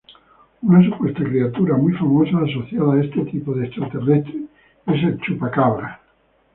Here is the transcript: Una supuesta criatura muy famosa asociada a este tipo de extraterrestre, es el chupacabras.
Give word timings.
Una 0.63 0.83
supuesta 0.83 1.23
criatura 1.23 1.77
muy 1.77 1.93
famosa 1.93 2.39
asociada 2.39 2.93
a 2.95 3.03
este 3.03 3.19
tipo 3.25 3.53
de 3.53 3.67
extraterrestre, 3.67 4.33
es 4.87 5.03
el 5.03 5.19
chupacabras. 5.21 5.99